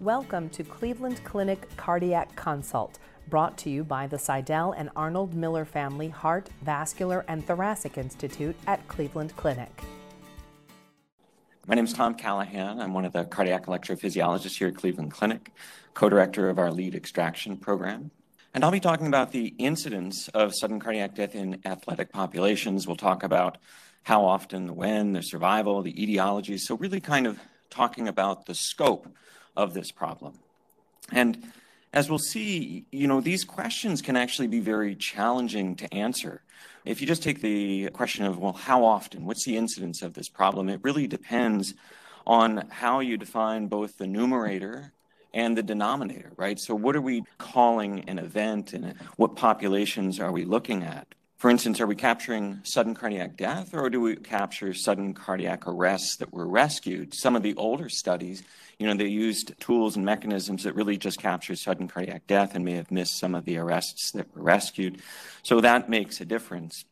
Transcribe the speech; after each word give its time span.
Welcome 0.00 0.50
to 0.50 0.64
Cleveland 0.64 1.22
Clinic 1.22 1.68
Cardiac 1.76 2.34
Consult, 2.34 2.98
brought 3.28 3.56
to 3.58 3.70
you 3.70 3.84
by 3.84 4.08
the 4.08 4.16
Sydell 4.16 4.74
and 4.76 4.90
Arnold 4.96 5.34
Miller 5.34 5.64
Family 5.64 6.08
Heart, 6.08 6.50
Vascular, 6.62 7.24
and 7.28 7.46
Thoracic 7.46 7.96
Institute 7.96 8.56
at 8.66 8.86
Cleveland 8.88 9.36
Clinic. 9.36 9.70
My 11.68 11.76
name 11.76 11.84
is 11.84 11.92
Tom 11.92 12.16
Callahan. 12.16 12.80
I'm 12.80 12.92
one 12.92 13.04
of 13.04 13.12
the 13.12 13.24
cardiac 13.24 13.66
electrophysiologists 13.66 14.58
here 14.58 14.66
at 14.66 14.74
Cleveland 14.74 15.12
Clinic, 15.12 15.52
co 15.94 16.08
director 16.08 16.50
of 16.50 16.58
our 16.58 16.72
lead 16.72 16.96
extraction 16.96 17.56
program. 17.56 18.10
And 18.52 18.64
I'll 18.64 18.72
be 18.72 18.80
talking 18.80 19.06
about 19.06 19.30
the 19.30 19.54
incidence 19.58 20.26
of 20.28 20.56
sudden 20.56 20.80
cardiac 20.80 21.14
death 21.14 21.36
in 21.36 21.60
athletic 21.64 22.10
populations. 22.10 22.88
We'll 22.88 22.96
talk 22.96 23.22
about 23.22 23.58
how 24.02 24.24
often, 24.24 24.74
when, 24.74 25.12
the 25.12 25.22
survival, 25.22 25.82
the 25.82 26.02
etiology. 26.02 26.58
So, 26.58 26.76
really, 26.76 27.00
kind 27.00 27.28
of 27.28 27.38
talking 27.70 28.08
about 28.08 28.46
the 28.46 28.54
scope 28.56 29.06
of 29.56 29.74
this 29.74 29.90
problem. 29.90 30.38
And 31.12 31.52
as 31.92 32.10
we'll 32.10 32.18
see, 32.18 32.86
you 32.90 33.06
know, 33.06 33.20
these 33.20 33.44
questions 33.44 34.02
can 34.02 34.16
actually 34.16 34.48
be 34.48 34.60
very 34.60 34.96
challenging 34.96 35.76
to 35.76 35.94
answer. 35.94 36.42
If 36.84 37.00
you 37.00 37.06
just 37.06 37.22
take 37.22 37.40
the 37.40 37.88
question 37.90 38.24
of, 38.24 38.38
well, 38.38 38.52
how 38.52 38.84
often, 38.84 39.24
what's 39.24 39.44
the 39.44 39.56
incidence 39.56 40.02
of 40.02 40.14
this 40.14 40.28
problem, 40.28 40.68
it 40.68 40.80
really 40.82 41.06
depends 41.06 41.74
on 42.26 42.68
how 42.68 43.00
you 43.00 43.16
define 43.16 43.68
both 43.68 43.96
the 43.96 44.06
numerator 44.06 44.92
and 45.32 45.56
the 45.56 45.62
denominator, 45.62 46.32
right? 46.36 46.58
So, 46.58 46.74
what 46.74 46.96
are 46.96 47.00
we 47.00 47.24
calling 47.38 48.08
an 48.08 48.18
event 48.18 48.72
and 48.72 48.94
what 49.16 49.36
populations 49.36 50.20
are 50.20 50.32
we 50.32 50.44
looking 50.44 50.82
at? 50.82 51.06
For 51.44 51.50
instance, 51.50 51.78
are 51.78 51.86
we 51.86 51.94
capturing 51.94 52.60
sudden 52.62 52.94
cardiac 52.94 53.36
death 53.36 53.74
or 53.74 53.90
do 53.90 54.00
we 54.00 54.16
capture 54.16 54.72
sudden 54.72 55.12
cardiac 55.12 55.66
arrests 55.66 56.16
that 56.16 56.32
were 56.32 56.48
rescued? 56.48 57.12
Some 57.12 57.36
of 57.36 57.42
the 57.42 57.54
older 57.56 57.90
studies, 57.90 58.42
you 58.78 58.86
know, 58.86 58.94
they 58.94 59.08
used 59.08 59.52
tools 59.60 59.96
and 59.96 60.06
mechanisms 60.06 60.62
that 60.62 60.74
really 60.74 60.96
just 60.96 61.18
capture 61.18 61.54
sudden 61.54 61.86
cardiac 61.86 62.26
death 62.26 62.54
and 62.54 62.64
may 62.64 62.72
have 62.72 62.90
missed 62.90 63.18
some 63.18 63.34
of 63.34 63.44
the 63.44 63.58
arrests 63.58 64.12
that 64.12 64.34
were 64.34 64.42
rescued. 64.42 65.02
So 65.42 65.60
that 65.60 65.90
makes 65.90 66.18
a 66.22 66.24
difference. 66.24 66.86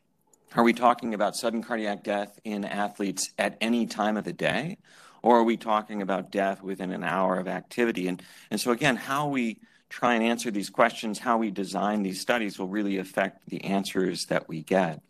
Are 0.54 0.62
we 0.62 0.74
talking 0.74 1.14
about 1.14 1.34
sudden 1.34 1.62
cardiac 1.62 2.04
death 2.04 2.38
in 2.44 2.66
athletes 2.66 3.32
at 3.38 3.56
any 3.62 3.86
time 3.86 4.18
of 4.18 4.24
the 4.24 4.34
day? 4.34 4.76
Or 5.22 5.38
are 5.38 5.44
we 5.44 5.56
talking 5.56 6.02
about 6.02 6.30
death 6.30 6.62
within 6.62 6.92
an 6.92 7.04
hour 7.04 7.38
of 7.38 7.48
activity? 7.48 8.06
And, 8.06 8.22
and 8.50 8.60
so, 8.60 8.70
again, 8.70 8.96
how 8.96 9.28
we 9.28 9.60
try 9.92 10.14
and 10.14 10.24
answer 10.24 10.50
these 10.50 10.70
questions, 10.70 11.18
how 11.18 11.36
we 11.36 11.50
design 11.50 12.02
these 12.02 12.20
studies 12.20 12.58
will 12.58 12.66
really 12.66 12.96
affect 12.96 13.46
the 13.48 13.62
answers 13.62 14.24
that 14.30 14.48
we 14.48 14.62
get. 14.62 15.02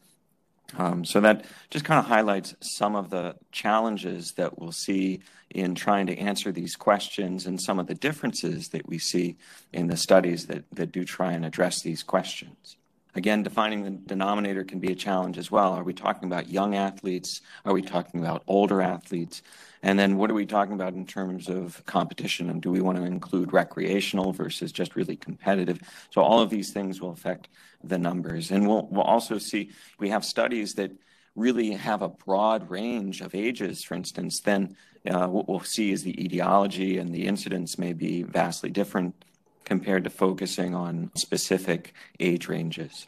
Um, 0.77 1.05
so 1.05 1.21
that 1.21 1.45
just 1.71 1.85
kind 1.85 2.01
of 2.01 2.07
highlights 2.07 2.55
some 2.61 2.97
of 2.97 3.09
the 3.11 3.37
challenges 3.53 4.33
that 4.37 4.59
we'll 4.59 4.73
see 4.73 5.21
in 5.51 5.75
trying 5.75 6.07
to 6.07 6.19
answer 6.19 6.51
these 6.51 6.75
questions 6.75 7.47
and 7.47 7.61
some 7.61 7.79
of 7.79 7.87
the 7.87 7.95
differences 7.95 8.69
that 8.69 8.89
we 8.89 8.99
see 8.99 9.37
in 9.73 9.87
the 9.87 9.97
studies 9.97 10.47
that, 10.47 10.65
that 10.73 10.91
do 10.91 11.05
try 11.05 11.33
and 11.33 11.45
address 11.45 11.83
these 11.83 12.03
questions. 12.03 12.77
Again, 13.15 13.43
defining 13.43 13.85
the 13.85 13.91
denominator 13.91 14.65
can 14.65 14.81
be 14.81 14.91
a 14.91 14.97
challenge 14.97 15.37
as 15.39 15.51
well. 15.51 15.75
Are 15.75 15.85
we 15.85 15.93
talking 15.93 16.27
about 16.27 16.49
young 16.49 16.75
athletes? 16.75 17.43
Are 17.65 17.75
we 17.75 17.83
talking 17.83 18.21
about 18.21 18.43
older 18.47 18.81
athletes? 18.81 19.43
And 19.83 19.99
then 19.99 20.17
what 20.17 20.31
are 20.31 20.35
we 20.35 20.47
talking 20.47 20.75
about 20.75 20.95
in 20.95 21.07
terms 21.07 21.49
of 21.49 21.85
competition? 21.87 22.51
And 22.51 22.63
do 22.63 22.71
we 22.71 22.81
want 22.81 22.99
to 22.99 23.05
include 23.05 23.53
recreational 23.53 24.33
versus 24.33 24.71
just 24.71 24.95
really 24.95 25.17
competitive? 25.17 25.81
So 26.11 26.23
all 26.23 26.41
of 26.41 26.51
these 26.51 26.71
things 26.71 27.01
will 27.01 27.11
affect 27.11 27.49
the 27.83 27.99
numbers. 27.99 28.53
And 28.53 28.69
we'll, 28.69 28.87
we'll 28.91 29.03
also 29.03 29.39
see 29.39 29.71
we 29.99 30.09
have 30.11 30.25
studies 30.25 30.75
that 30.75 30.93
really 31.35 31.73
have 31.73 32.03
a 32.03 32.09
broad 32.09 32.71
range 32.71 33.23
of 33.23 33.35
ages, 33.35 33.83
for 33.83 33.95
instance, 33.95 34.41
then 34.41 34.77
uh, 35.11 35.27
what 35.27 35.49
we'll 35.49 35.61
see 35.61 35.91
is 35.91 36.05
the 36.05 36.23
etiology 36.23 36.99
and 36.99 37.13
the 37.13 37.27
incidence 37.27 37.79
may 37.79 37.93
be 37.93 38.23
vastly 38.23 38.71
different 38.71 39.25
compared 39.65 40.05
to 40.05 40.11
focusing 40.11 40.75
on 40.75 41.11
specific 41.17 41.95
age 42.21 42.49
ranges. 42.49 43.07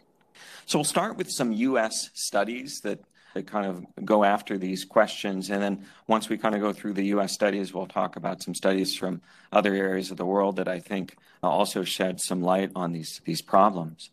So 0.67 0.79
we'll 0.79 0.85
start 0.85 1.17
with 1.17 1.31
some 1.31 1.53
US 1.53 2.11
studies 2.15 2.81
that, 2.81 3.01
that 3.35 3.47
kind 3.47 3.67
of 3.67 3.85
go 4.05 4.25
after 4.25 4.57
these 4.57 4.85
questions. 4.85 5.51
And 5.51 5.63
then 5.63 5.87
once 6.07 6.29
we 6.29 6.39
kind 6.39 6.55
of 6.55 6.61
go 6.61 6.73
through 6.73 6.95
the 6.95 7.07
US 7.07 7.33
studies, 7.33 7.75
we'll 7.75 7.87
talk 7.87 8.17
about 8.17 8.43
some 8.43 8.55
studies 8.55 8.97
from 8.97 9.21
other 9.53 9.75
areas 9.75 10.11
of 10.11 10.17
the 10.17 10.25
world 10.25 10.57
that 10.57 10.69
I 10.69 10.79
think 10.79 11.17
also 11.43 11.85
shed 11.85 12.21
some 12.21 12.43
light 12.43 12.71
on 12.75 12.93
these, 12.93 13.21
these 13.25 13.43
problems. 13.43 14.11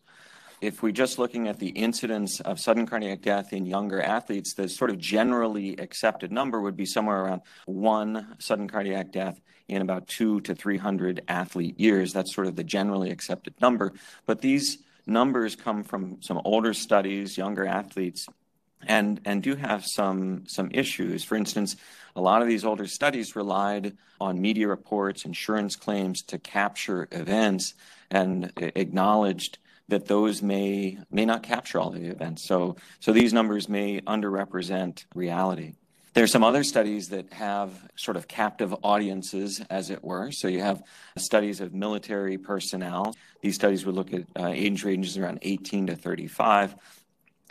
If 0.59 0.83
we're 0.83 0.91
just 0.91 1.17
looking 1.17 1.47
at 1.47 1.57
the 1.57 1.69
incidence 1.69 2.39
of 2.41 2.59
sudden 2.59 2.85
cardiac 2.85 3.21
death 3.21 3.51
in 3.51 3.65
younger 3.65 3.99
athletes, 3.99 4.53
the 4.53 4.69
sort 4.69 4.91
of 4.91 4.99
generally 4.99 5.75
accepted 5.77 6.31
number 6.31 6.61
would 6.61 6.77
be 6.77 6.85
somewhere 6.85 7.23
around 7.23 7.41
one 7.65 8.35
sudden 8.37 8.67
cardiac 8.67 9.11
death 9.11 9.41
in 9.67 9.81
about 9.81 10.07
two 10.07 10.41
to 10.41 10.53
300 10.53 11.23
athlete 11.27 11.79
years. 11.79 12.13
That's 12.13 12.35
sort 12.35 12.45
of 12.45 12.55
the 12.55 12.63
generally 12.63 13.09
accepted 13.09 13.55
number. 13.59 13.93
But 14.27 14.41
these 14.41 14.79
numbers 15.07 15.55
come 15.55 15.83
from 15.83 16.21
some 16.21 16.39
older 16.45 16.73
studies, 16.75 17.37
younger 17.37 17.65
athletes, 17.65 18.27
and, 18.87 19.21
and 19.25 19.43
do 19.43 19.55
have 19.55 19.85
some, 19.85 20.43
some 20.47 20.69
issues. 20.71 21.23
For 21.23 21.35
instance, 21.35 21.75
a 22.15 22.21
lot 22.21 22.41
of 22.41 22.47
these 22.47 22.65
older 22.65 22.87
studies 22.87 23.35
relied 23.35 23.97
on 24.19 24.41
media 24.41 24.67
reports, 24.67 25.25
insurance 25.25 25.75
claims 25.75 26.21
to 26.23 26.37
capture 26.37 27.07
events, 27.11 27.73
and 28.09 28.51
acknowledged 28.57 29.57
that 29.87 30.07
those 30.07 30.41
may 30.41 30.97
may 31.11 31.25
not 31.25 31.43
capture 31.43 31.79
all 31.79 31.89
the 31.89 32.05
events. 32.05 32.47
So 32.47 32.77
so 32.99 33.11
these 33.11 33.33
numbers 33.33 33.67
may 33.67 33.99
underrepresent 34.01 35.05
reality. 35.13 35.73
There 36.13 36.25
are 36.25 36.27
some 36.27 36.43
other 36.43 36.63
studies 36.63 37.09
that 37.09 37.31
have 37.31 37.71
sort 37.95 38.17
of 38.17 38.27
captive 38.27 38.75
audiences, 38.83 39.61
as 39.69 39.89
it 39.89 40.03
were. 40.03 40.31
So 40.31 40.49
you 40.49 40.59
have 40.59 40.83
studies 41.17 41.61
of 41.61 41.73
military 41.73 42.37
personnel. 42.37 43.15
These 43.41 43.55
studies 43.55 43.85
would 43.85 43.95
look 43.95 44.13
at 44.13 44.23
uh, 44.37 44.47
age 44.47 44.83
ranges 44.83 45.17
around 45.17 45.39
18 45.41 45.87
to 45.87 45.95
35. 45.95 46.75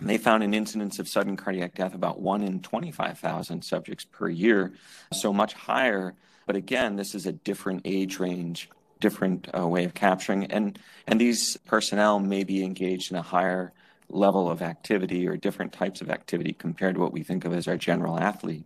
They 0.00 0.18
found 0.18 0.42
an 0.42 0.54
incidence 0.54 0.98
of 0.98 1.08
sudden 1.08 1.36
cardiac 1.36 1.74
death 1.74 1.94
about 1.94 2.20
1 2.20 2.42
in 2.42 2.60
25,000 2.60 3.62
subjects 3.62 4.04
per 4.04 4.28
year, 4.28 4.72
so 5.12 5.32
much 5.32 5.52
higher. 5.52 6.14
But 6.46 6.56
again, 6.56 6.96
this 6.96 7.14
is 7.14 7.26
a 7.26 7.32
different 7.32 7.82
age 7.84 8.18
range 8.18 8.68
different 9.00 9.48
uh, 9.56 9.66
way 9.66 9.84
of 9.84 9.94
capturing. 9.94 10.44
And, 10.44 10.78
and 11.06 11.20
these 11.20 11.56
personnel 11.66 12.20
may 12.20 12.44
be 12.44 12.62
engaged 12.62 13.10
in 13.10 13.16
a 13.16 13.22
higher 13.22 13.72
level 14.08 14.50
of 14.50 14.62
activity 14.62 15.26
or 15.26 15.36
different 15.36 15.72
types 15.72 16.00
of 16.00 16.10
activity 16.10 16.52
compared 16.52 16.94
to 16.94 17.00
what 17.00 17.12
we 17.12 17.22
think 17.22 17.44
of 17.44 17.52
as 17.52 17.66
our 17.66 17.76
general 17.76 18.18
athlete. 18.18 18.64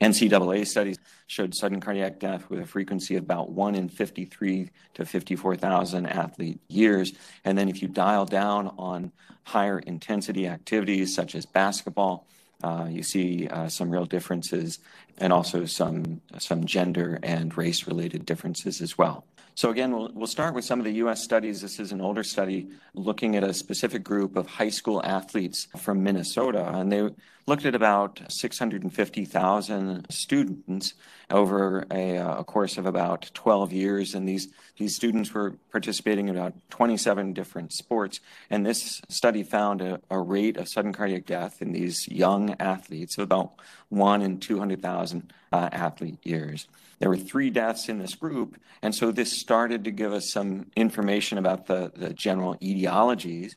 NCAA 0.00 0.66
studies 0.66 0.98
showed 1.26 1.54
sudden 1.54 1.80
cardiac 1.80 2.18
death 2.18 2.48
with 2.50 2.60
a 2.60 2.66
frequency 2.66 3.16
of 3.16 3.24
about 3.24 3.50
1 3.50 3.74
in 3.74 3.88
53 3.88 4.70
to 4.94 5.06
54,000 5.06 6.06
athlete 6.06 6.60
years. 6.68 7.12
And 7.44 7.56
then 7.56 7.68
if 7.68 7.82
you 7.82 7.88
dial 7.88 8.26
down 8.26 8.74
on 8.78 9.12
higher 9.44 9.78
intensity 9.78 10.46
activities 10.46 11.14
such 11.14 11.34
as 11.34 11.46
basketball, 11.46 12.26
uh, 12.62 12.86
you 12.88 13.02
see 13.02 13.48
uh, 13.48 13.68
some 13.68 13.90
real 13.90 14.04
differences 14.04 14.78
and 15.18 15.32
also 15.32 15.64
some, 15.64 16.20
some 16.38 16.64
gender 16.64 17.18
and 17.22 17.56
race 17.56 17.86
related 17.86 18.24
differences 18.24 18.80
as 18.80 18.96
well. 18.96 19.24
So 19.54 19.70
again, 19.70 19.92
we'll, 19.92 20.10
we'll 20.14 20.26
start 20.26 20.54
with 20.54 20.64
some 20.64 20.78
of 20.78 20.86
the 20.86 20.94
U.S. 20.94 21.22
studies. 21.22 21.60
This 21.60 21.78
is 21.78 21.92
an 21.92 22.00
older 22.00 22.24
study 22.24 22.68
looking 22.94 23.36
at 23.36 23.44
a 23.44 23.52
specific 23.52 24.02
group 24.02 24.34
of 24.36 24.46
high 24.46 24.70
school 24.70 25.02
athletes 25.04 25.68
from 25.76 26.02
Minnesota, 26.02 26.70
and 26.74 26.90
they 26.90 27.10
looked 27.46 27.66
at 27.66 27.74
about 27.74 28.22
650,000 28.28 30.06
students 30.10 30.94
over 31.30 31.84
a, 31.90 32.16
uh, 32.16 32.40
a, 32.40 32.44
course 32.44 32.78
of 32.78 32.86
about 32.86 33.30
12 33.34 33.72
years. 33.72 34.14
And 34.14 34.28
these, 34.28 34.48
these 34.78 34.94
students 34.94 35.34
were 35.34 35.56
participating 35.70 36.28
in 36.28 36.36
about 36.36 36.54
27 36.70 37.32
different 37.32 37.72
sports. 37.72 38.20
And 38.48 38.64
this 38.64 39.02
study 39.08 39.42
found 39.42 39.80
a, 39.80 40.00
a 40.08 40.20
rate 40.20 40.56
of 40.56 40.68
sudden 40.68 40.92
cardiac 40.92 41.26
death 41.26 41.60
in 41.60 41.72
these 41.72 42.06
young 42.08 42.54
athletes 42.60 43.18
of 43.18 43.24
about 43.24 43.52
1 43.88 44.22
in 44.22 44.38
200,000 44.38 45.32
uh, 45.52 45.68
athlete 45.72 46.18
years. 46.22 46.68
There 47.02 47.10
were 47.10 47.16
three 47.16 47.50
deaths 47.50 47.88
in 47.88 47.98
this 47.98 48.14
group, 48.14 48.56
and 48.80 48.94
so 48.94 49.10
this 49.10 49.32
started 49.32 49.82
to 49.82 49.90
give 49.90 50.12
us 50.12 50.30
some 50.30 50.66
information 50.76 51.36
about 51.36 51.66
the, 51.66 51.90
the 51.96 52.14
general 52.14 52.54
etiologies. 52.62 53.56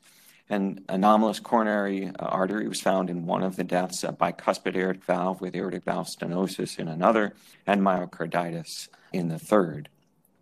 And 0.50 0.82
anomalous 0.88 1.38
coronary 1.38 2.10
artery 2.18 2.66
was 2.66 2.80
found 2.80 3.08
in 3.08 3.24
one 3.24 3.44
of 3.44 3.54
the 3.54 3.62
deaths, 3.62 4.02
a 4.02 4.08
bicuspid 4.08 4.74
aortic 4.74 5.04
valve 5.04 5.40
with 5.40 5.54
aortic 5.54 5.84
valve 5.84 6.08
stenosis 6.08 6.80
in 6.80 6.88
another, 6.88 7.34
and 7.68 7.82
myocarditis 7.82 8.88
in 9.12 9.28
the 9.28 9.38
third. 9.38 9.90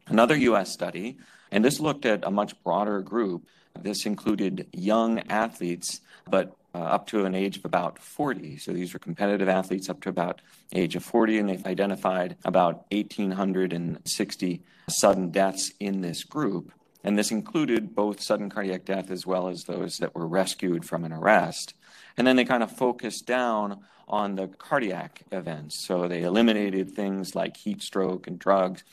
Another 0.06 0.36
U.S. 0.36 0.72
study, 0.72 1.18
and 1.52 1.62
this 1.62 1.80
looked 1.80 2.06
at 2.06 2.24
a 2.24 2.30
much 2.30 2.54
broader 2.62 3.02
group. 3.02 3.46
This 3.78 4.06
included 4.06 4.66
young 4.72 5.18
athletes, 5.28 6.00
but 6.26 6.56
uh, 6.74 6.78
up 6.78 7.06
to 7.08 7.24
an 7.24 7.34
age 7.34 7.56
of 7.56 7.64
about 7.64 7.98
40. 7.98 8.58
So 8.58 8.72
these 8.72 8.92
were 8.92 8.98
competitive 8.98 9.48
athletes 9.48 9.88
up 9.88 10.00
to 10.02 10.08
about 10.08 10.40
age 10.72 10.96
of 10.96 11.04
40, 11.04 11.38
and 11.38 11.48
they've 11.48 11.66
identified 11.66 12.36
about 12.44 12.86
1,860 12.90 14.62
sudden 14.88 15.30
deaths 15.30 15.72
in 15.78 16.00
this 16.00 16.24
group. 16.24 16.72
And 17.04 17.18
this 17.18 17.30
included 17.30 17.94
both 17.94 18.20
sudden 18.22 18.50
cardiac 18.50 18.84
death 18.84 19.10
as 19.10 19.26
well 19.26 19.48
as 19.48 19.64
those 19.64 19.98
that 19.98 20.14
were 20.14 20.26
rescued 20.26 20.84
from 20.84 21.04
an 21.04 21.12
arrest. 21.12 21.74
And 22.16 22.26
then 22.26 22.36
they 22.36 22.44
kind 22.44 22.62
of 22.62 22.70
focused 22.70 23.26
down 23.26 23.80
on 24.08 24.34
the 24.36 24.48
cardiac 24.48 25.22
events. 25.30 25.86
So 25.86 26.08
they 26.08 26.22
eliminated 26.22 26.90
things 26.90 27.34
like 27.34 27.56
heat 27.56 27.82
stroke 27.82 28.26
and 28.26 28.38
drugs 28.38 28.84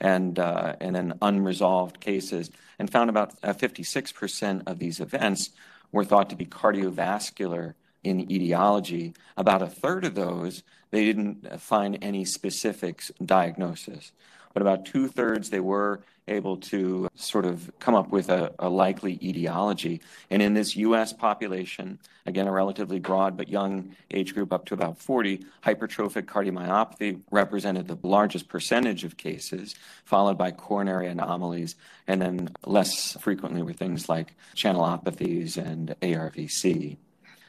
and, 0.00 0.38
uh, 0.38 0.76
and 0.80 0.94
then 0.94 1.18
unresolved 1.22 2.00
cases, 2.00 2.50
and 2.78 2.90
found 2.90 3.08
about 3.08 3.40
56% 3.40 4.58
uh, 4.58 4.70
of 4.70 4.78
these 4.78 5.00
events 5.00 5.50
were 5.96 6.04
thought 6.04 6.30
to 6.30 6.36
be 6.36 6.46
cardiovascular 6.46 7.74
in 8.04 8.30
etiology. 8.30 9.14
About 9.36 9.62
a 9.62 9.66
third 9.66 10.04
of 10.04 10.14
those, 10.14 10.62
they 10.90 11.04
didn't 11.04 11.60
find 11.60 11.98
any 12.02 12.24
specific 12.24 13.02
diagnosis. 13.24 14.12
But 14.56 14.62
about 14.62 14.86
two 14.86 15.06
thirds, 15.06 15.50
they 15.50 15.60
were 15.60 16.00
able 16.28 16.56
to 16.72 17.10
sort 17.14 17.44
of 17.44 17.70
come 17.78 17.94
up 17.94 18.08
with 18.08 18.30
a, 18.30 18.54
a, 18.58 18.70
likely 18.70 19.18
etiology. 19.22 20.00
And 20.30 20.40
in 20.40 20.54
this 20.54 20.76
US 20.76 21.12
population, 21.12 21.98
again, 22.24 22.46
a 22.46 22.50
relatively 22.50 22.98
broad 22.98 23.36
but 23.36 23.50
young 23.50 23.94
age 24.10 24.32
group 24.32 24.54
up 24.54 24.64
to 24.64 24.74
about 24.74 24.96
40, 24.96 25.44
hypertrophic 25.62 26.22
cardiomyopathy 26.22 27.20
represented 27.30 27.86
the 27.86 27.98
largest 28.02 28.48
percentage 28.48 29.04
of 29.04 29.18
cases, 29.18 29.74
followed 30.06 30.38
by 30.38 30.52
coronary 30.52 31.08
anomalies, 31.08 31.74
and 32.06 32.22
then 32.22 32.48
less 32.64 33.14
frequently 33.20 33.60
were 33.60 33.74
things 33.74 34.08
like 34.08 34.32
channelopathies 34.54 35.58
and 35.58 35.94
ARVC. 36.00 36.96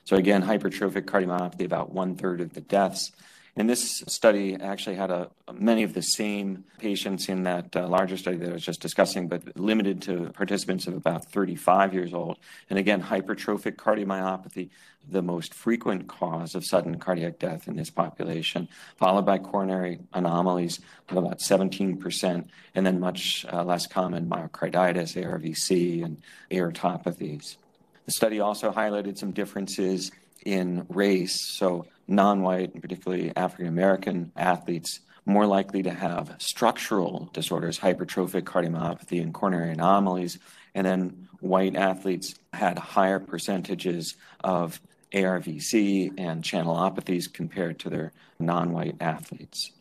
So 0.04 0.18
again, 0.18 0.44
hypertrophic 0.44 1.04
cardiomyopathy, 1.04 1.63
about 1.63 1.94
one 1.94 2.15
third 2.18 2.42
of 2.42 2.54
the 2.54 2.59
deaths. 2.59 3.13
And 3.57 3.68
this 3.68 4.04
study 4.07 4.56
actually 4.56 4.98
had 4.98 5.09
a, 5.09 5.31
many 5.51 5.81
of 5.81 5.95
the 5.95 6.04
same 6.04 6.63
patients 6.77 7.27
in 7.27 7.42
that 7.44 7.75
uh, 7.75 7.88
larger 7.88 8.15
study 8.15 8.38
that 8.38 8.50
I 8.51 8.54
was 8.54 8.63
just 8.63 8.81
discussing, 8.81 9.27
but 9.27 9.57
limited 9.57 10.00
to 10.04 10.30
participants 10.30 10.86
of 10.86 10.94
about 10.94 11.25
35 11.25 11.92
years 11.92 12.13
old. 12.13 12.38
And 12.69 12.77
again, 12.77 13.01
hypertrophic 13.01 13.75
cardiomyopathy, 13.75 14.69
the 15.09 15.24
most 15.24 15.56
frequent 15.56 16.07
cause 16.07 16.54
of 16.54 16.65
sudden 16.65 17.00
cardiac 17.00 17.39
death 17.39 17.68
in 17.68 17.75
this 17.75 17.89
population, 17.89 18.68
followed 18.95 19.25
by 19.25 19.39
coronary 19.39 20.01
anomalies 20.13 20.80
of 21.09 21.18
about 21.18 21.39
17%, 21.39 22.48
and 22.75 22.86
then 22.86 23.00
much 23.00 23.44
uh, 23.51 23.63
less 23.63 23.88
common 23.88 24.30
myocarditis, 24.30 25.19
ARVC, 25.19 26.06
and 26.06 26.21
aortopathies. 26.51 27.57
The 28.06 28.12
study 28.12 28.39
also 28.39 28.71
highlighted 28.71 29.18
some 29.18 29.31
differences 29.31 30.12
in 30.45 30.86
race, 30.89 31.42
so 31.42 31.88
non 32.07 32.42
white, 32.42 32.74
and 32.74 32.81
particularly 32.81 33.31
African 33.36 33.68
American 33.68 34.31
athletes, 34.36 35.00
more 35.25 35.45
likely 35.45 35.83
to 35.83 35.92
have 35.92 36.36
structural 36.39 37.30
disorders, 37.33 37.80
hypertrophic 37.80 38.44
cardiomyopathy, 38.44 39.21
and 39.21 39.33
coronary 39.33 39.71
anomalies. 39.71 40.39
And 40.74 40.86
then 40.86 41.27
white 41.39 41.75
athletes 41.75 42.36
had 42.54 42.77
higher 42.77 43.19
percentages 43.19 44.15
of 44.44 44.80
ARVC 45.13 46.13
and 46.18 46.44
channelopathies 46.44 47.31
compared 47.31 47.80
to 47.80 47.89
their 47.89 48.13
non 48.39 48.71
white 48.71 48.95
athletes. 49.00 49.71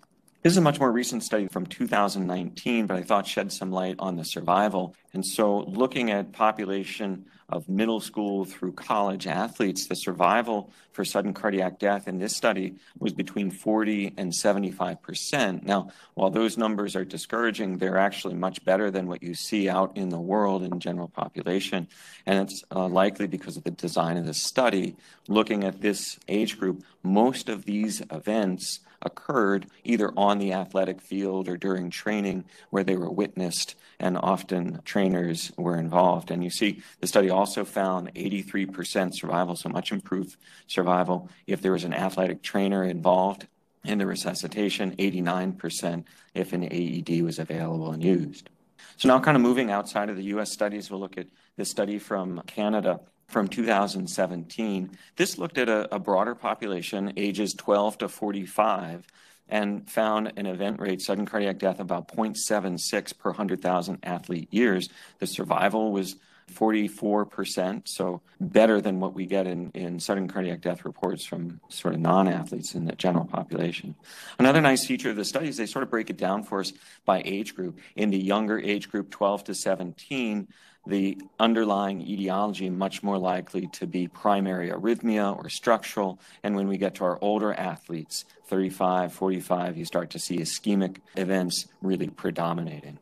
This 0.46 0.52
is 0.52 0.58
a 0.58 0.60
much 0.60 0.78
more 0.78 0.92
recent 0.92 1.24
study 1.24 1.48
from 1.48 1.66
2019, 1.66 2.86
but 2.86 2.96
I 2.96 3.02
thought 3.02 3.26
shed 3.26 3.50
some 3.50 3.72
light 3.72 3.96
on 3.98 4.14
the 4.14 4.24
survival. 4.24 4.94
And 5.12 5.26
so, 5.26 5.62
looking 5.62 6.12
at 6.12 6.30
population 6.30 7.24
of 7.48 7.68
middle 7.68 7.98
school 7.98 8.44
through 8.44 8.74
college 8.74 9.26
athletes, 9.26 9.88
the 9.88 9.96
survival 9.96 10.70
for 10.92 11.04
sudden 11.04 11.34
cardiac 11.34 11.80
death 11.80 12.06
in 12.06 12.18
this 12.18 12.36
study 12.36 12.76
was 13.00 13.12
between 13.12 13.50
40 13.50 14.14
and 14.16 14.32
75 14.32 15.02
percent. 15.02 15.64
Now, 15.64 15.90
while 16.14 16.30
those 16.30 16.56
numbers 16.56 16.94
are 16.94 17.04
discouraging, 17.04 17.78
they're 17.78 17.98
actually 17.98 18.34
much 18.34 18.64
better 18.64 18.88
than 18.88 19.08
what 19.08 19.24
you 19.24 19.34
see 19.34 19.68
out 19.68 19.96
in 19.96 20.10
the 20.10 20.20
world 20.20 20.62
in 20.62 20.78
general 20.78 21.08
population, 21.08 21.88
and 22.24 22.48
it's 22.48 22.62
uh, 22.70 22.86
likely 22.86 23.26
because 23.26 23.56
of 23.56 23.64
the 23.64 23.72
design 23.72 24.16
of 24.16 24.26
the 24.26 24.34
study. 24.34 24.94
Looking 25.26 25.64
at 25.64 25.80
this 25.80 26.20
age 26.28 26.56
group, 26.56 26.84
most 27.02 27.48
of 27.48 27.64
these 27.64 28.00
events 28.12 28.78
occurred 29.06 29.66
either 29.84 30.12
on 30.16 30.38
the 30.38 30.52
athletic 30.52 31.00
field 31.00 31.48
or 31.48 31.56
during 31.56 31.88
training 31.88 32.44
where 32.70 32.84
they 32.84 32.96
were 32.96 33.10
witnessed, 33.10 33.76
and 33.98 34.18
often 34.18 34.80
trainers 34.84 35.50
were 35.56 35.78
involved. 35.78 36.30
And 36.30 36.44
you 36.44 36.50
see, 36.50 36.82
the 37.00 37.06
study 37.06 37.30
also 37.30 37.64
found 37.64 38.12
83% 38.14 39.14
survival, 39.14 39.56
so 39.56 39.70
much 39.70 39.92
improved 39.92 40.36
survival 40.66 41.30
if 41.46 41.62
there 41.62 41.72
was 41.72 41.84
an 41.84 41.94
athletic 41.94 42.42
trainer 42.42 42.84
involved 42.84 43.46
in 43.84 43.98
the 43.98 44.06
resuscitation, 44.06 44.94
89% 44.96 46.04
if 46.34 46.52
an 46.52 46.64
AED 46.64 47.22
was 47.22 47.38
available 47.38 47.92
and 47.92 48.02
used. 48.02 48.50
So 48.96 49.08
now 49.08 49.20
kind 49.20 49.36
of 49.36 49.42
moving 49.42 49.70
outside 49.70 50.10
of 50.10 50.16
the 50.16 50.24
US 50.24 50.52
studies, 50.52 50.90
we'll 50.90 51.00
look 51.00 51.16
at 51.16 51.28
this 51.56 51.70
study 51.70 51.98
from 51.98 52.42
Canada 52.46 53.00
from 53.28 53.48
2017. 53.48 54.90
This 55.16 55.38
looked 55.38 55.58
at 55.58 55.68
a, 55.68 55.94
a, 55.94 55.98
broader 55.98 56.34
population, 56.34 57.12
ages 57.16 57.54
12 57.54 57.98
to 57.98 58.08
45, 58.08 59.06
and 59.48 59.88
found 59.90 60.32
an 60.36 60.46
event 60.46 60.80
rate, 60.80 61.00
sudden 61.00 61.26
cardiac 61.26 61.58
death, 61.58 61.80
about 61.80 62.08
0.76 62.08 63.18
per 63.18 63.30
100,000 63.30 63.98
athlete 64.02 64.48
years. 64.52 64.88
The 65.18 65.26
survival 65.26 65.92
was 65.92 66.16
44%, 66.52 67.88
so 67.88 68.22
better 68.40 68.80
than 68.80 69.00
what 69.00 69.14
we 69.14 69.26
get 69.26 69.46
in, 69.46 69.70
in 69.72 69.98
sudden 69.98 70.28
cardiac 70.28 70.60
death 70.60 70.84
reports 70.84 71.24
from 71.24 71.60
sort 71.68 71.94
of 71.94 72.00
non 72.00 72.28
athletes 72.28 72.74
in 72.74 72.84
the 72.84 72.94
general 72.94 73.24
population. 73.24 73.94
Another 74.38 74.60
nice 74.60 74.86
feature 74.86 75.10
of 75.10 75.16
the 75.16 75.24
study 75.24 75.48
is 75.48 75.56
they 75.56 75.66
sort 75.66 75.82
of 75.82 75.90
break 75.90 76.10
it 76.10 76.16
down 76.16 76.42
for 76.42 76.60
us 76.60 76.72
by 77.04 77.22
age 77.24 77.54
group. 77.54 77.78
In 77.96 78.10
the 78.10 78.18
younger 78.18 78.58
age 78.58 78.90
group, 78.90 79.10
12 79.10 79.44
to 79.44 79.54
17, 79.54 80.48
the 80.86 81.20
underlying 81.40 82.00
etiology 82.00 82.70
much 82.70 83.02
more 83.02 83.18
likely 83.18 83.66
to 83.72 83.86
be 83.86 84.06
primary 84.06 84.70
arrhythmia 84.70 85.36
or 85.36 85.48
structural. 85.48 86.20
And 86.42 86.54
when 86.54 86.68
we 86.68 86.78
get 86.78 86.94
to 86.96 87.04
our 87.04 87.18
older 87.20 87.52
athletes, 87.52 88.24
35, 88.46 89.12
45, 89.12 89.76
you 89.76 89.84
start 89.84 90.10
to 90.10 90.18
see 90.18 90.38
ischemic 90.38 90.98
events 91.16 91.66
really 91.82 92.08
predominating. 92.08 92.98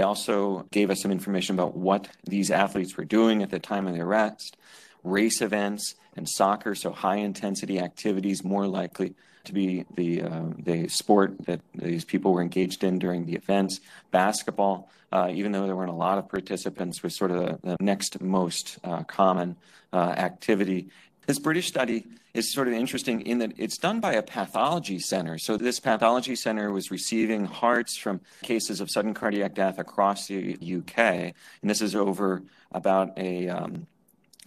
They 0.00 0.04
also 0.04 0.66
gave 0.70 0.88
us 0.88 1.02
some 1.02 1.12
information 1.12 1.56
about 1.56 1.76
what 1.76 2.08
these 2.24 2.50
athletes 2.50 2.96
were 2.96 3.04
doing 3.04 3.42
at 3.42 3.50
the 3.50 3.58
time 3.58 3.86
of 3.86 3.92
the 3.92 4.00
arrest, 4.00 4.56
race 5.04 5.42
events, 5.42 5.94
and 6.16 6.26
soccer, 6.26 6.74
so 6.74 6.90
high 6.90 7.16
intensity 7.16 7.78
activities 7.78 8.42
more 8.42 8.66
likely 8.66 9.14
to 9.44 9.52
be 9.52 9.84
the 9.94 10.22
uh, 10.22 10.44
the 10.58 10.88
sport 10.88 11.44
that 11.44 11.60
these 11.74 12.06
people 12.06 12.32
were 12.32 12.40
engaged 12.40 12.82
in 12.82 12.98
during 12.98 13.26
the 13.26 13.34
events. 13.34 13.80
Basketball, 14.10 14.88
uh, 15.12 15.28
even 15.34 15.52
though 15.52 15.66
there 15.66 15.76
weren't 15.76 15.90
a 15.90 15.94
lot 16.08 16.16
of 16.16 16.30
participants, 16.30 17.02
was 17.02 17.14
sort 17.14 17.30
of 17.30 17.38
the, 17.38 17.58
the 17.62 17.76
next 17.78 18.22
most 18.22 18.78
uh, 18.82 19.02
common 19.02 19.54
uh, 19.92 20.14
activity. 20.16 20.88
This 21.30 21.38
British 21.38 21.68
study 21.68 22.08
is 22.34 22.52
sort 22.52 22.66
of 22.66 22.74
interesting 22.74 23.20
in 23.20 23.38
that 23.38 23.52
it's 23.56 23.78
done 23.78 24.00
by 24.00 24.14
a 24.14 24.20
pathology 24.20 24.98
center. 24.98 25.38
So 25.38 25.56
this 25.56 25.78
pathology 25.78 26.34
center 26.34 26.72
was 26.72 26.90
receiving 26.90 27.44
hearts 27.44 27.96
from 27.96 28.20
cases 28.42 28.80
of 28.80 28.90
sudden 28.90 29.14
cardiac 29.14 29.54
death 29.54 29.78
across 29.78 30.26
the 30.26 30.54
UK, 30.54 30.98
and 30.98 31.34
this 31.62 31.82
is 31.82 31.94
over 31.94 32.42
about 32.72 33.16
a 33.16 33.48
um, 33.48 33.86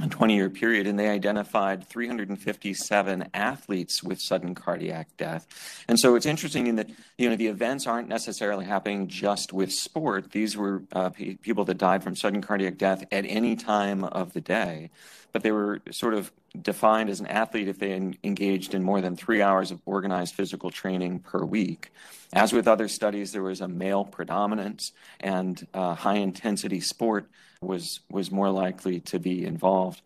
a 0.02 0.08
20 0.08 0.36
year 0.36 0.50
period, 0.50 0.88
and 0.88 1.00
they 1.00 1.08
identified 1.08 1.88
357 1.88 3.30
athletes 3.34 4.04
with 4.04 4.20
sudden 4.20 4.56
cardiac 4.56 5.08
death. 5.18 5.48
And 5.88 6.00
so 6.00 6.16
it's 6.16 6.26
interesting 6.26 6.68
in 6.68 6.76
that 6.76 6.90
you 7.18 7.30
know 7.30 7.38
the 7.38 7.48
events 7.48 7.88
aren't 7.88 8.10
necessarily 8.10 8.66
happening 8.66 9.08
just 9.08 9.54
with 9.54 9.72
sport. 9.72 10.32
These 10.32 10.58
were 10.58 10.84
uh, 10.92 11.12
people 11.12 11.64
that 11.66 11.78
died 11.78 12.04
from 12.04 12.16
sudden 12.16 12.42
cardiac 12.42 12.78
death 12.78 13.06
at 13.12 13.26
any 13.26 13.56
time 13.56 14.04
of 14.04 14.34
the 14.34 14.42
day, 14.42 14.90
but 15.34 15.42
they 15.42 15.52
were 15.52 15.82
sort 15.92 16.14
of 16.14 16.32
defined 16.62 17.10
as 17.10 17.20
an 17.20 17.26
athlete 17.26 17.68
if 17.68 17.80
they 17.80 17.94
engaged 18.24 18.76
in 18.76 18.84
more 18.84 19.02
than 19.02 19.16
three 19.16 19.42
hours 19.42 19.72
of 19.72 19.82
organized 19.86 20.36
physical 20.36 20.70
training 20.70 21.20
per 21.20 21.44
week. 21.44 21.92
As 22.32 22.54
with 22.54 22.68
other 22.68 22.88
studies, 22.88 23.32
there 23.32 23.42
was 23.42 23.60
a 23.60 23.68
male 23.68 24.06
predominance, 24.06 24.94
and 25.20 25.68
uh, 25.74 25.96
high 25.96 26.18
intensity 26.18 26.80
sport 26.80 27.30
was, 27.62 28.02
was 28.12 28.32
more 28.32 28.52
likely 28.52 29.00
to 29.02 29.20
be 29.20 29.44
involved. 29.44 30.02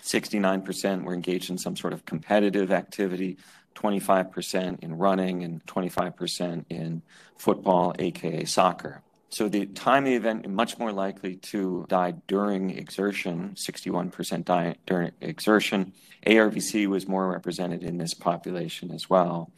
69% 0.00 1.02
were 1.02 1.14
engaged 1.14 1.50
in 1.50 1.58
some 1.58 1.76
sort 1.76 1.92
of 1.92 2.04
competitive 2.04 2.70
activity, 2.70 3.38
25% 3.74 4.80
in 4.80 4.96
running, 4.96 5.42
and 5.42 5.64
25% 5.66 6.64
in 6.70 7.02
football, 7.36 7.94
aka 7.98 8.44
soccer. 8.44 9.02
So 9.32 9.48
the 9.48 9.64
time 9.64 10.04
of 10.04 10.10
the 10.10 10.16
event 10.16 10.46
much 10.46 10.78
more 10.78 10.92
likely 10.92 11.36
to 11.36 11.86
die 11.88 12.12
during 12.26 12.68
exertion. 12.76 13.54
61% 13.54 14.44
die 14.44 14.76
during 14.86 15.12
exertion. 15.22 15.94
ARVC 16.26 16.86
was 16.86 17.08
more 17.08 17.30
represented 17.30 17.82
in 17.82 17.96
this 17.96 18.12
population 18.12 18.90
as 18.90 19.08
well. 19.08 19.50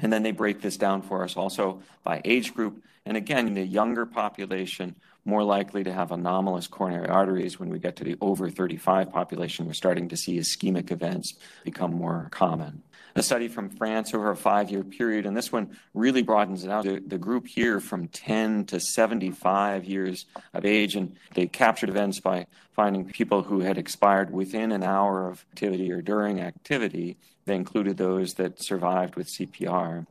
And 0.00 0.12
then 0.12 0.22
they 0.22 0.30
break 0.30 0.60
this 0.60 0.76
down 0.76 1.02
for 1.02 1.24
us 1.24 1.36
also 1.36 1.82
by 2.04 2.20
age 2.24 2.54
group. 2.54 2.80
And 3.04 3.16
again, 3.16 3.48
in 3.48 3.54
the 3.54 3.66
younger 3.66 4.06
population, 4.06 4.94
more 5.24 5.42
likely 5.42 5.82
to 5.82 5.92
have 5.92 6.12
anomalous 6.12 6.68
coronary 6.68 7.08
arteries. 7.08 7.58
When 7.58 7.70
we 7.70 7.80
get 7.80 7.96
to 7.96 8.04
the 8.04 8.16
over 8.20 8.48
35 8.48 9.10
population, 9.12 9.66
we're 9.66 9.72
starting 9.72 10.08
to 10.10 10.16
see 10.16 10.38
ischemic 10.38 10.92
events 10.92 11.34
become 11.64 11.92
more 11.92 12.28
common 12.30 12.84
a 13.18 13.22
study 13.22 13.48
from 13.48 13.68
France 13.68 14.14
over 14.14 14.30
a 14.30 14.36
five 14.36 14.70
year 14.70 14.84
period, 14.84 15.26
and 15.26 15.36
this 15.36 15.50
one 15.50 15.76
really 15.92 16.22
broadens 16.22 16.64
it 16.64 16.70
out. 16.70 16.84
The, 16.84 17.02
the, 17.04 17.18
group 17.18 17.46
here 17.46 17.80
from 17.80 18.08
10 18.08 18.66
to 18.66 18.80
75 18.80 19.84
years 19.84 20.26
of 20.54 20.64
age, 20.64 20.94
and 20.94 21.16
they 21.34 21.46
captured 21.46 21.88
events 21.88 22.20
by 22.20 22.46
finding 22.72 23.04
people 23.04 23.42
who 23.42 23.60
had 23.60 23.76
expired 23.76 24.32
within 24.32 24.72
an 24.72 24.82
hour 24.82 25.28
of 25.28 25.44
activity 25.52 25.90
or 25.90 26.00
during 26.00 26.40
activity. 26.40 27.18
They 27.44 27.56
included 27.56 27.96
those 27.96 28.34
that 28.34 28.62
survived 28.62 29.16
with 29.16 29.26
CPR. 29.26 30.06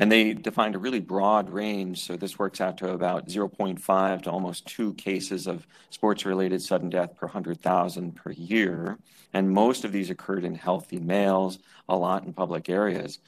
And 0.00 0.10
they 0.10 0.32
defined 0.32 0.74
a 0.74 0.78
really 0.78 0.98
broad 0.98 1.50
range. 1.50 2.00
So 2.00 2.16
this 2.16 2.38
works 2.38 2.62
out 2.62 2.78
to 2.78 2.92
about 2.92 3.28
0.5 3.28 4.22
to 4.22 4.30
almost 4.30 4.64
two 4.64 4.94
cases 4.94 5.46
of 5.46 5.66
sports 5.90 6.24
related 6.24 6.62
sudden 6.62 6.88
death 6.88 7.14
per 7.16 7.26
100,000 7.26 8.16
per 8.16 8.30
year. 8.30 8.98
And 9.34 9.50
most 9.50 9.84
of 9.84 9.92
these 9.92 10.08
occurred 10.08 10.44
in 10.44 10.54
healthy 10.54 10.98
males, 10.98 11.58
a 11.86 11.96
lot 11.96 12.24
in 12.24 12.32
public 12.32 12.70
areas. 12.70 13.18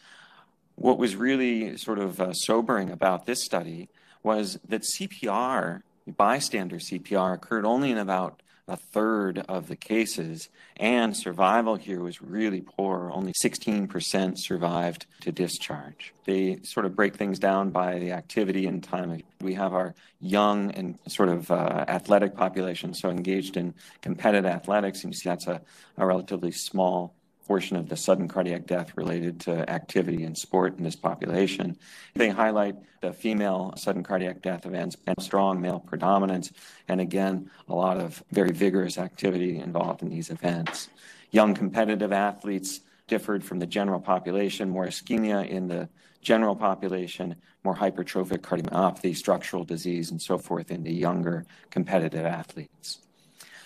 What 0.76 0.96
was 0.96 1.14
really 1.14 1.76
sort 1.76 1.98
of 1.98 2.18
uh, 2.18 2.32
sobering 2.32 2.90
about 2.90 3.26
this 3.26 3.44
study 3.44 3.90
was 4.22 4.58
that 4.66 4.80
CPR, 4.82 5.82
bystander 6.16 6.76
CPR, 6.76 7.34
occurred 7.34 7.66
only 7.66 7.90
in 7.90 7.98
about 7.98 8.41
a 8.68 8.76
third 8.76 9.44
of 9.48 9.68
the 9.68 9.76
cases, 9.76 10.48
and 10.76 11.16
survival 11.16 11.74
here 11.74 12.00
was 12.00 12.22
really 12.22 12.60
poor. 12.60 13.10
Only 13.12 13.32
16% 13.32 14.38
survived 14.38 15.06
to 15.22 15.32
discharge. 15.32 16.14
They 16.24 16.60
sort 16.62 16.86
of 16.86 16.94
break 16.94 17.16
things 17.16 17.38
down 17.38 17.70
by 17.70 17.98
the 17.98 18.12
activity 18.12 18.66
and 18.66 18.82
time. 18.82 19.20
We 19.40 19.54
have 19.54 19.74
our 19.74 19.94
young 20.20 20.70
and 20.72 20.98
sort 21.08 21.28
of 21.28 21.50
uh, 21.50 21.84
athletic 21.88 22.36
population, 22.36 22.94
so 22.94 23.10
engaged 23.10 23.56
in 23.56 23.74
competitive 24.00 24.46
athletics, 24.46 25.02
and 25.02 25.12
you 25.12 25.18
see 25.18 25.28
that's 25.28 25.48
a, 25.48 25.60
a 25.96 26.06
relatively 26.06 26.52
small 26.52 27.14
portion 27.52 27.76
of 27.76 27.90
the 27.90 27.96
sudden 27.98 28.28
cardiac 28.28 28.66
death 28.66 28.96
related 28.96 29.38
to 29.38 29.68
activity 29.68 30.24
and 30.24 30.38
sport 30.38 30.78
in 30.78 30.84
this 30.84 30.96
population. 30.96 31.76
They 32.14 32.30
highlight 32.30 32.76
the 33.02 33.12
female 33.12 33.74
sudden 33.76 34.02
cardiac 34.02 34.40
death 34.40 34.64
events 34.64 34.96
and 35.06 35.22
strong 35.22 35.60
male 35.60 35.78
predominance, 35.78 36.50
and 36.88 36.98
again, 36.98 37.50
a 37.68 37.74
lot 37.74 37.98
of 37.98 38.22
very 38.30 38.52
vigorous 38.52 38.96
activity 38.96 39.58
involved 39.58 40.00
in 40.00 40.08
these 40.08 40.30
events. 40.30 40.88
Young 41.30 41.52
competitive 41.52 42.10
athletes 42.10 42.80
differed 43.06 43.44
from 43.44 43.58
the 43.58 43.66
general 43.66 44.00
population, 44.00 44.70
more 44.70 44.86
ischemia 44.86 45.46
in 45.46 45.68
the 45.68 45.90
general 46.22 46.56
population, 46.56 47.36
more 47.64 47.76
hypertrophic 47.76 48.38
cardiomyopathy, 48.38 49.14
structural 49.14 49.62
disease, 49.62 50.10
and 50.10 50.22
so 50.22 50.38
forth 50.38 50.70
in 50.70 50.84
the 50.84 50.94
younger 51.06 51.44
competitive 51.68 52.24
athletes. 52.24 53.00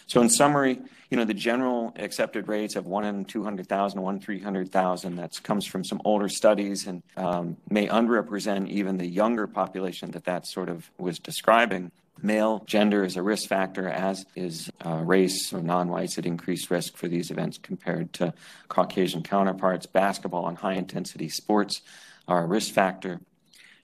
So 0.07 0.21
in 0.21 0.31
summary, 0.31 0.79
you 1.11 1.17
know, 1.17 1.25
the 1.25 1.35
general 1.35 1.93
accepted 1.97 2.47
rates 2.47 2.77
of 2.77 2.87
one 2.87 3.05
in 3.05 3.25
200,000, 3.25 4.01
one 4.01 4.17
in 4.17 4.21
300,000, 4.21 5.17
that 5.17 5.43
comes 5.43 5.67
from 5.67 5.85
some 5.85 6.01
older 6.05 6.29
studies 6.29 6.87
and 6.87 7.03
um, 7.17 7.57
may 7.69 7.89
underrepresent 7.89 8.69
even 8.69 8.99
the 8.99 9.07
younger 9.07 9.47
population 9.49 10.13
that 10.13 10.25
that 10.25 10.47
sort 10.47 10.69
of 10.69 10.89
was 10.99 11.19
describing. 11.19 11.91
Male 12.23 12.63
gender 12.67 13.05
is 13.05 13.17
a 13.17 13.23
risk 13.23 13.49
factor, 13.49 13.89
as 13.89 14.25
is 14.37 14.71
uh, 14.85 15.03
race 15.05 15.53
or 15.53 15.61
non 15.61 15.89
whites 15.89 16.17
at 16.19 16.25
increased 16.25 16.71
risk 16.71 16.97
for 16.97 17.09
these 17.09 17.31
events 17.31 17.59
compared 17.59 18.13
to 18.15 18.33
Caucasian 18.69 19.23
counterparts. 19.23 19.87
Basketball 19.87 20.49
and 20.49 20.57
high 20.57 20.75
intensity 20.75 21.29
sports 21.29 21.83
are 22.27 22.45
a 22.45 22.47
risk 22.47 22.73
factor. 22.73 23.21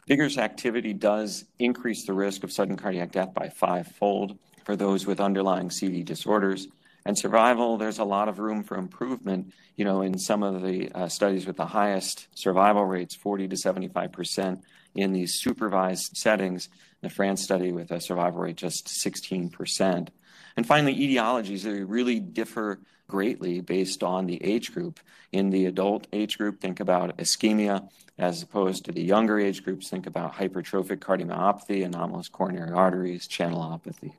Vigorous 0.09 0.39
activity 0.39 0.95
does 0.95 1.45
increase 1.59 2.07
the 2.07 2.15
risk 2.15 2.43
of 2.43 2.51
sudden 2.51 2.77
cardiac 2.77 3.13
death 3.13 3.35
by 3.35 3.49
fivefold 3.49 4.39
for 4.65 4.77
those 4.77 5.07
with 5.07 5.21
underlying 5.21 5.69
CV 5.69 6.05
disorders. 6.05 6.69
And 7.05 7.19
survival, 7.19 7.77
there's 7.77 7.99
a 7.99 8.05
lot 8.05 8.29
of 8.29 8.39
room 8.39 8.63
for 8.63 8.77
improvement. 8.77 9.53
You 9.77 9.85
know, 9.85 10.03
in 10.03 10.19
some 10.19 10.43
of 10.43 10.63
the 10.63 10.91
uh, 10.93 11.09
studies 11.09 11.47
with 11.47 11.57
the 11.57 11.67
highest 11.67 12.29
survival 12.35 12.85
rates, 12.85 13.15
40 13.17 13.49
to 13.49 13.57
75% 13.57 14.63
in 14.95 15.13
these 15.13 15.41
supervised 15.41 16.17
settings, 16.17 16.69
the 17.01 17.11
France 17.11 17.43
study 17.43 17.73
with 17.73 17.91
a 17.91 18.01
survival 18.01 18.41
rate 18.41 18.57
just 18.57 18.87
16%. 18.87 20.09
And 20.57 20.67
finally, 20.67 20.95
etiologies, 20.95 21.63
they 21.63 21.83
really 21.83 22.21
differ 22.21 22.79
greatly 23.09 23.61
based 23.61 24.03
on 24.03 24.27
the 24.27 24.43
age 24.45 24.73
group. 24.73 25.01
In 25.33 25.51
the 25.51 25.67
adult 25.67 26.07
age 26.13 26.39
group, 26.39 26.61
think 26.61 26.79
about 26.79 27.17
ischemia, 27.17 27.89
as 28.19 28.43
opposed 28.43 28.85
to 28.85 28.93
the 28.93 29.03
younger 29.03 29.39
age 29.39 29.65
groups, 29.65 29.89
think 29.89 30.07
about 30.07 30.35
hypertrophic 30.35 30.99
cardiomyopathy, 30.99 31.85
anomalous 31.85 32.29
coronary 32.29 32.73
arteries, 32.73 33.27
channelopathy. 33.27 34.13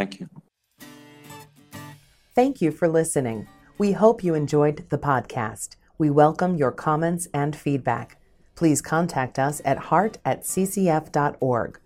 Thank 0.00 0.18
you. 0.18 0.30
Thank 2.34 2.62
you 2.62 2.70
for 2.72 2.88
listening. 2.88 3.46
We 3.76 3.92
hope 3.92 4.24
you 4.24 4.32
enjoyed 4.34 4.88
the 4.88 4.96
podcast. 4.96 5.76
We 5.98 6.08
welcome 6.08 6.56
your 6.56 6.72
comments 6.72 7.28
and 7.34 7.54
feedback. 7.54 8.18
Please 8.54 8.80
contact 8.80 9.38
us 9.38 9.60
at 9.62 9.76
heart 9.76 10.16
at 10.24 10.44
ccf.org. 10.44 11.78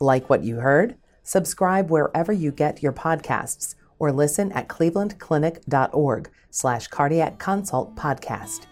Like 0.00 0.28
what 0.28 0.44
you 0.44 0.56
heard? 0.56 0.96
Subscribe 1.22 1.88
wherever 1.88 2.30
you 2.30 2.52
get 2.52 2.82
your 2.82 2.92
podcasts 2.92 3.74
or 3.98 4.12
listen 4.12 4.52
at 4.52 4.68
clevelandclinic.org 4.68 6.30
slash 6.50 6.88
cardiac 6.88 7.38
consult 7.38 7.96
podcast. 7.96 8.66